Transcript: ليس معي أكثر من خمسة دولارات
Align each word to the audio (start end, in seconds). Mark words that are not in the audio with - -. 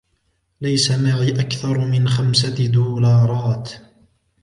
ليس 0.61 0.91
معي 0.91 1.41
أكثر 1.41 1.77
من 1.85 2.07
خمسة 2.09 2.65
دولارات 2.67 3.71